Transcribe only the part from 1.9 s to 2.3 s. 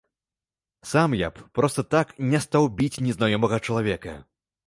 так